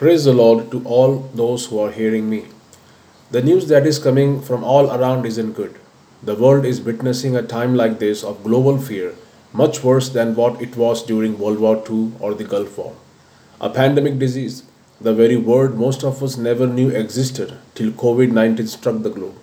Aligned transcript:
Praise 0.00 0.24
the 0.24 0.32
Lord 0.32 0.70
to 0.70 0.82
all 0.86 1.28
those 1.34 1.66
who 1.66 1.78
are 1.78 1.90
hearing 1.92 2.30
me. 2.30 2.46
The 3.32 3.42
news 3.42 3.68
that 3.68 3.86
is 3.86 3.98
coming 3.98 4.40
from 4.40 4.64
all 4.64 4.90
around 4.90 5.26
isn't 5.26 5.52
good. 5.52 5.78
The 6.22 6.34
world 6.34 6.64
is 6.64 6.80
witnessing 6.80 7.36
a 7.36 7.42
time 7.42 7.74
like 7.74 7.98
this 7.98 8.24
of 8.24 8.42
global 8.42 8.78
fear, 8.78 9.14
much 9.52 9.84
worse 9.84 10.08
than 10.08 10.34
what 10.36 10.62
it 10.62 10.74
was 10.74 11.02
during 11.02 11.38
World 11.38 11.58
War 11.58 11.84
II 11.90 12.12
or 12.18 12.32
the 12.32 12.44
Gulf 12.44 12.78
War. 12.78 12.96
A 13.60 13.68
pandemic 13.68 14.18
disease, 14.18 14.62
the 15.02 15.12
very 15.12 15.36
word 15.36 15.76
most 15.76 16.02
of 16.02 16.22
us 16.22 16.38
never 16.38 16.66
knew 16.66 16.88
existed 16.88 17.58
till 17.74 17.90
COVID 17.90 18.32
19 18.32 18.68
struck 18.68 19.02
the 19.02 19.10
globe. 19.10 19.36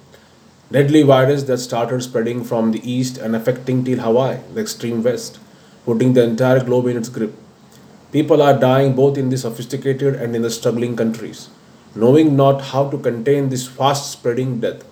Deadly 0.71 1.04
virus 1.04 1.44
that 1.44 1.60
started 1.60 2.02
spreading 2.02 2.44
from 2.44 2.71
the 2.71 2.82
east 2.92 3.20
and 3.20 3.36
affecting 3.36 3.86
till 3.86 4.00
Hawaii, 4.00 4.39
the 4.55 4.62
extreme 4.62 5.04
west, 5.04 5.38
putting 5.86 6.14
the 6.14 6.24
entire 6.24 6.64
globe 6.64 6.88
in 6.88 6.98
its 6.98 7.10
grip. 7.10 7.36
People 8.18 8.42
are 8.42 8.58
dying 8.58 8.96
both 8.96 9.16
in 9.16 9.30
the 9.30 9.38
sophisticated 9.38 10.16
and 10.16 10.36
in 10.36 10.42
the 10.42 10.50
struggling 10.50 10.96
countries, 10.96 11.50
knowing 11.94 12.36
not 12.36 12.62
how 12.70 12.89
to 12.89 12.98
contain 12.98 13.50
this 13.50 13.68
fast 13.68 14.12
spreading 14.12 14.60
death. 14.60 14.84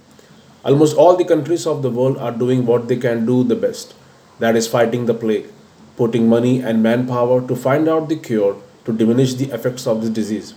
Almost 0.64 0.96
all 0.96 1.18
the 1.18 1.26
countries 1.26 1.66
of 1.66 1.82
the 1.82 1.90
world 1.90 2.18
are 2.18 2.32
doing 2.32 2.68
what 2.68 2.88
they 2.88 2.98
can 2.98 3.26
do 3.26 3.44
the 3.44 3.56
best 3.56 3.96
that 4.38 4.56
is, 4.56 4.68
fighting 4.68 5.08
the 5.08 5.16
plague, 5.16 5.48
putting 5.98 6.30
money 6.30 6.62
and 6.62 6.84
manpower 6.84 7.42
to 7.48 7.56
find 7.56 7.90
out 7.90 8.10
the 8.10 8.16
cure 8.16 8.62
to 8.86 8.94
diminish 8.94 9.34
the 9.34 9.50
effects 9.50 9.88
of 9.88 10.02
this 10.02 10.12
disease. 10.12 10.54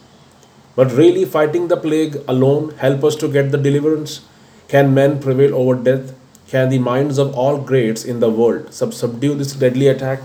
But 0.77 0.93
really, 0.93 1.25
fighting 1.25 1.69
the 1.69 1.77
plague 1.79 2.23
alone 2.29 2.75
help 2.85 3.03
us 3.03 3.17
to 3.17 3.29
get 3.29 3.51
the 3.51 3.57
deliverance? 3.57 4.21
Can 4.69 4.93
men 4.93 5.21
prevail 5.21 5.55
over 5.55 5.75
death? 5.75 6.15
Can 6.48 6.69
the 6.69 6.81
minds 6.81 7.17
of 7.17 7.35
all 7.35 7.57
greats 7.57 8.05
in 8.05 8.21
the 8.21 8.29
world 8.29 8.75
subdue 8.75 9.37
this 9.37 9.55
deadly 9.55 9.89
attack? 9.89 10.21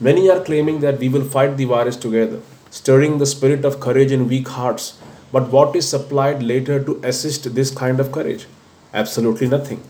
Many 0.00 0.30
are 0.30 0.38
claiming 0.38 0.78
that 0.78 1.00
we 1.00 1.08
will 1.08 1.24
fight 1.24 1.56
the 1.56 1.64
virus 1.64 1.96
together, 1.96 2.40
stirring 2.70 3.18
the 3.18 3.26
spirit 3.26 3.64
of 3.64 3.80
courage 3.80 4.12
in 4.12 4.28
weak 4.28 4.46
hearts. 4.46 4.96
But 5.32 5.50
what 5.50 5.74
is 5.74 5.88
supplied 5.88 6.40
later 6.40 6.82
to 6.84 7.00
assist 7.02 7.52
this 7.56 7.72
kind 7.72 7.98
of 7.98 8.12
courage? 8.12 8.46
Absolutely 8.94 9.48
nothing. 9.48 9.82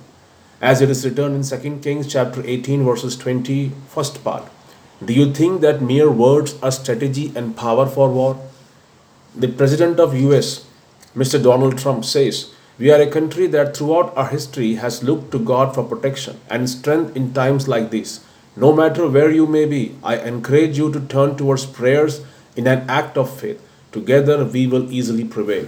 As 0.63 0.81
it 0.81 0.89
is 0.89 1.05
written 1.05 1.35
in 1.35 1.43
2 1.43 1.81
Kings 1.83 2.07
chapter 2.07 2.43
18 2.43 2.85
verses 2.85 3.17
20, 3.19 3.73
first 3.87 4.25
part. 4.25 4.45
Do 5.05 5.13
you 5.13 5.31
think 5.31 5.61
that 5.61 5.83
mere 5.83 6.11
words 6.11 6.55
are 6.63 6.73
strategy 6.73 7.31
and 7.37 7.55
power 7.55 7.85
for 7.87 8.09
war? 8.09 8.41
The 9.37 9.49
president 9.49 10.01
of 10.01 10.15
US, 10.15 10.65
Mr. 11.15 11.41
Donald 11.41 11.77
Trump 11.77 12.07
says, 12.07 12.47
"We 12.79 12.91
are 12.91 13.03
a 13.03 13.11
country 13.11 13.47
that 13.49 13.77
throughout 13.77 14.17
our 14.17 14.29
history 14.29 14.77
has 14.77 15.03
looked 15.03 15.31
to 15.33 15.39
God 15.39 15.75
for 15.75 15.85
protection 15.85 16.41
and 16.49 16.71
strength 16.71 17.15
in 17.15 17.35
times 17.35 17.69
like 17.69 17.91
these. 17.91 18.21
No 18.61 18.73
matter 18.73 19.07
where 19.07 19.31
you 19.31 19.47
may 19.47 19.67
be, 19.67 19.95
I 20.03 20.17
encourage 20.29 20.79
you 20.79 20.91
to 20.93 21.01
turn 21.11 21.37
towards 21.37 21.65
prayers 21.65 22.23
in 22.57 22.67
an 22.67 22.81
act 22.89 23.17
of 23.17 23.31
faith. 23.31 23.61
Together 23.93 24.45
we 24.45 24.67
will 24.67 24.91
easily 24.91 25.27
prevail." 25.35 25.67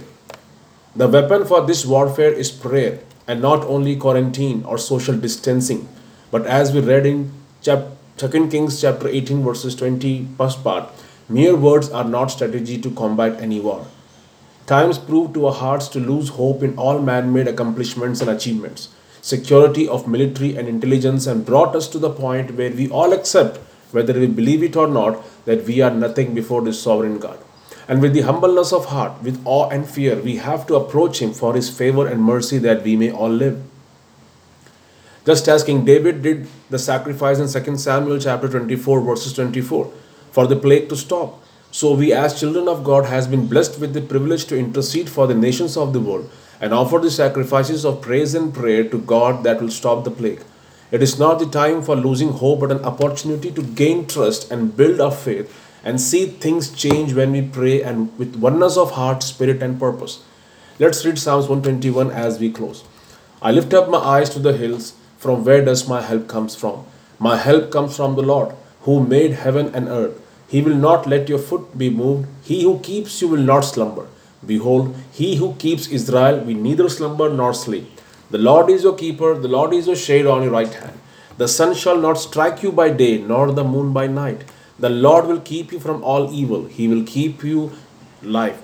The 0.93 1.07
weapon 1.07 1.45
for 1.45 1.61
this 1.61 1.85
warfare 1.85 2.33
is 2.33 2.51
prayer, 2.51 2.99
and 3.27 3.41
not 3.41 3.63
only 3.75 3.95
quarantine 3.95 4.65
or 4.67 4.77
social 4.77 5.15
distancing, 5.15 5.87
but 6.31 6.45
as 6.45 6.73
we 6.73 6.81
read 6.81 7.05
in 7.05 7.31
chap- 7.61 7.95
2 8.17 8.49
Kings 8.49 8.81
chapter 8.81 9.07
18 9.07 9.41
verses 9.41 9.73
20 9.73 10.27
first 10.37 10.61
part, 10.61 10.89
mere 11.29 11.55
words 11.55 11.89
are 11.89 12.09
not 12.15 12.35
strategy 12.35 12.77
to 12.77 12.91
combat 12.91 13.39
any 13.39 13.61
war. 13.61 13.85
Times 14.67 14.97
prove 14.97 15.33
to 15.33 15.45
our 15.45 15.53
hearts 15.53 15.87
to 15.87 15.99
lose 15.99 16.29
hope 16.29 16.61
in 16.61 16.77
all 16.77 16.99
man-made 16.99 17.47
accomplishments 17.47 18.19
and 18.19 18.29
achievements, 18.29 18.89
security 19.21 19.87
of 19.87 20.07
military 20.07 20.57
and 20.57 20.67
intelligence, 20.67 21.27
and 21.27 21.45
brought 21.45 21.75
us 21.75 21.87
to 21.89 21.99
the 21.99 22.09
point 22.09 22.55
where 22.55 22.71
we 22.71 22.89
all 22.89 23.13
accept, 23.13 23.57
whether 23.91 24.13
we 24.13 24.27
believe 24.27 24.63
it 24.63 24.75
or 24.75 24.87
not, 24.87 25.23
that 25.45 25.65
we 25.65 25.81
are 25.81 25.91
nothing 25.91 26.33
before 26.33 26.61
this 26.61 26.81
sovereign 26.81 27.19
God. 27.19 27.39
And 27.87 28.01
with 28.01 28.13
the 28.13 28.21
humbleness 28.21 28.71
of 28.71 28.85
heart, 28.85 29.21
with 29.21 29.41
awe 29.45 29.69
and 29.69 29.87
fear, 29.87 30.15
we 30.15 30.37
have 30.37 30.65
to 30.67 30.75
approach 30.75 31.21
Him 31.21 31.33
for 31.33 31.55
His 31.55 31.69
favor 31.69 32.07
and 32.07 32.21
mercy 32.21 32.57
that 32.59 32.83
we 32.83 32.95
may 32.95 33.11
all 33.11 33.29
live. 33.29 33.61
Just 35.25 35.47
as 35.47 35.63
King 35.63 35.85
David 35.85 36.23
did 36.23 36.47
the 36.69 36.79
sacrifice 36.79 37.37
in 37.37 37.63
2 37.63 37.77
Samuel 37.77 38.19
chapter 38.19 38.49
24 38.49 39.01
verses 39.01 39.33
24 39.33 39.91
for 40.31 40.47
the 40.47 40.55
plague 40.55 40.89
to 40.89 40.95
stop. 40.95 41.43
So 41.71 41.93
we 41.93 42.11
as 42.11 42.39
children 42.39 42.67
of 42.67 42.83
God 42.83 43.05
has 43.05 43.27
been 43.27 43.47
blessed 43.47 43.79
with 43.79 43.93
the 43.93 44.01
privilege 44.01 44.45
to 44.45 44.57
intercede 44.57 45.09
for 45.09 45.27
the 45.27 45.35
nations 45.35 45.77
of 45.77 45.93
the 45.93 45.99
world 45.99 46.29
and 46.61 46.73
offer 46.73 46.99
the 46.99 47.11
sacrifices 47.11 47.83
of 47.83 48.01
praise 48.01 48.35
and 48.35 48.53
prayer 48.53 48.87
to 48.87 48.99
God 48.99 49.43
that 49.43 49.59
will 49.59 49.71
stop 49.71 50.03
the 50.03 50.11
plague. 50.11 50.43
It 50.91 51.01
is 51.01 51.17
not 51.17 51.39
the 51.39 51.47
time 51.47 51.81
for 51.81 51.95
losing 51.95 52.33
hope 52.33 52.59
but 52.59 52.71
an 52.71 52.85
opportunity 52.85 53.51
to 53.51 53.63
gain 53.63 54.05
trust 54.05 54.51
and 54.51 54.77
build 54.77 55.01
our 55.01 55.11
faith 55.11 55.51
and 55.83 55.99
see 55.99 56.27
things 56.27 56.69
change 56.69 57.13
when 57.13 57.31
we 57.31 57.41
pray 57.41 57.81
and 57.81 58.17
with 58.19 58.35
oneness 58.35 58.77
of 58.77 58.91
heart, 58.91 59.23
spirit 59.23 59.63
and 59.63 59.79
purpose. 59.79 60.23
Let's 60.79 61.03
read 61.03 61.17
Psalms 61.17 61.47
121 61.47 62.11
as 62.11 62.39
we 62.39 62.51
close. 62.51 62.83
I 63.41 63.51
lift 63.51 63.73
up 63.73 63.89
my 63.89 63.97
eyes 63.97 64.29
to 64.31 64.39
the 64.39 64.55
hills. 64.55 64.93
From 65.17 65.43
where 65.43 65.63
does 65.65 65.87
my 65.87 66.01
help 66.01 66.27
comes 66.27 66.55
from? 66.55 66.85
My 67.19 67.37
help 67.37 67.71
comes 67.71 67.95
from 67.95 68.15
the 68.15 68.21
Lord, 68.21 68.55
who 68.81 69.05
made 69.05 69.33
heaven 69.33 69.73
and 69.73 69.87
earth. 69.87 70.19
He 70.47 70.61
will 70.61 70.75
not 70.75 71.07
let 71.07 71.29
your 71.29 71.39
foot 71.39 71.77
be 71.77 71.89
moved. 71.89 72.27
He 72.43 72.63
who 72.63 72.79
keeps 72.79 73.21
you 73.21 73.27
will 73.27 73.45
not 73.51 73.61
slumber. 73.61 74.07
Behold, 74.45 74.95
he 75.11 75.35
who 75.35 75.53
keeps 75.55 75.87
Israel 75.87 76.39
will 76.39 76.55
neither 76.55 76.89
slumber 76.89 77.29
nor 77.29 77.53
sleep. 77.53 77.99
The 78.31 78.37
Lord 78.37 78.69
is 78.69 78.83
your 78.83 78.95
keeper, 78.95 79.37
the 79.37 79.47
Lord 79.47 79.73
is 79.73 79.87
your 79.87 79.95
shade 79.95 80.25
on 80.25 80.41
your 80.41 80.51
right 80.51 80.73
hand. 80.73 80.97
The 81.37 81.47
sun 81.47 81.73
shall 81.75 81.97
not 81.97 82.15
strike 82.15 82.63
you 82.63 82.71
by 82.71 82.89
day, 82.89 83.17
nor 83.17 83.51
the 83.51 83.63
moon 83.63 83.93
by 83.93 84.07
night. 84.07 84.43
The 84.79 84.89
Lord 84.89 85.25
will 85.25 85.39
keep 85.39 85.71
you 85.71 85.79
from 85.79 86.03
all 86.03 86.33
evil. 86.33 86.65
He 86.65 86.87
will 86.87 87.03
keep 87.03 87.43
you 87.43 87.71
life. 88.23 88.61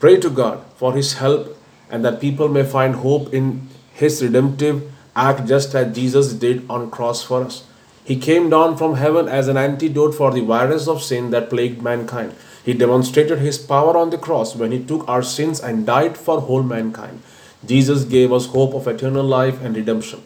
Pray 0.00 0.18
to 0.18 0.30
God 0.30 0.64
for 0.76 0.94
His 0.94 1.14
help 1.14 1.56
and 1.90 2.04
that 2.04 2.20
people 2.20 2.48
may 2.48 2.64
find 2.64 2.96
hope 2.96 3.32
in 3.32 3.68
His 3.92 4.22
redemptive 4.22 4.90
act 5.14 5.46
just 5.46 5.74
as 5.74 5.94
Jesus 5.94 6.32
did 6.32 6.64
on 6.70 6.90
cross 6.90 7.22
for 7.22 7.44
us. 7.44 7.67
He 8.08 8.16
came 8.16 8.48
down 8.48 8.78
from 8.78 8.94
heaven 8.94 9.28
as 9.28 9.48
an 9.48 9.58
antidote 9.58 10.14
for 10.14 10.30
the 10.30 10.40
virus 10.40 10.88
of 10.88 11.02
sin 11.02 11.28
that 11.32 11.50
plagued 11.50 11.82
mankind. 11.82 12.34
He 12.64 12.72
demonstrated 12.72 13.40
His 13.40 13.58
power 13.58 13.98
on 13.98 14.08
the 14.08 14.16
cross 14.16 14.56
when 14.56 14.72
He 14.72 14.82
took 14.82 15.06
our 15.06 15.22
sins 15.22 15.60
and 15.60 15.84
died 15.84 16.16
for 16.16 16.40
whole 16.40 16.62
mankind. 16.62 17.20
Jesus 17.66 18.04
gave 18.04 18.32
us 18.32 18.46
hope 18.46 18.72
of 18.72 18.88
eternal 18.88 19.24
life 19.24 19.60
and 19.60 19.76
redemption. 19.76 20.22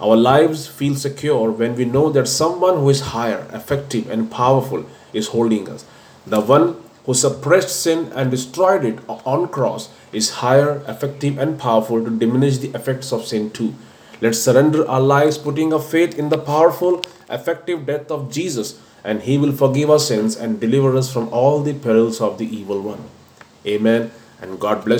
Our 0.00 0.16
lives 0.16 0.66
feel 0.66 0.96
secure 0.96 1.52
when 1.52 1.76
we 1.76 1.84
know 1.84 2.10
that 2.10 2.26
someone 2.26 2.78
who 2.78 2.88
is 2.88 3.12
higher, 3.14 3.46
effective, 3.52 4.10
and 4.10 4.28
powerful 4.28 4.84
is 5.12 5.28
holding 5.28 5.68
us. 5.68 5.84
The 6.26 6.40
one 6.40 6.82
who 7.06 7.14
suppressed 7.14 7.80
sin 7.80 8.10
and 8.12 8.32
destroyed 8.32 8.84
it 8.84 8.98
on 9.08 9.46
cross 9.46 9.88
is 10.12 10.30
higher, 10.42 10.82
effective, 10.88 11.38
and 11.38 11.60
powerful 11.60 12.02
to 12.02 12.10
diminish 12.10 12.58
the 12.58 12.70
effects 12.70 13.12
of 13.12 13.24
sin 13.24 13.52
too. 13.52 13.76
Let's 14.20 14.38
surrender 14.38 14.86
our 14.88 15.00
lives, 15.00 15.38
putting 15.38 15.72
our 15.72 15.80
faith 15.80 16.18
in 16.18 16.28
the 16.28 16.38
powerful, 16.38 17.02
effective 17.30 17.86
death 17.86 18.10
of 18.10 18.30
Jesus, 18.30 18.78
and 19.02 19.22
He 19.22 19.38
will 19.38 19.52
forgive 19.52 19.90
our 19.90 19.98
sins 19.98 20.36
and 20.36 20.60
deliver 20.60 20.96
us 20.96 21.12
from 21.12 21.28
all 21.30 21.60
the 21.62 21.72
perils 21.72 22.20
of 22.20 22.36
the 22.36 22.44
evil 22.44 22.82
one. 22.82 23.04
Amen. 23.66 24.10
And 24.42 24.60
God 24.60 24.84
bless. 24.84 24.88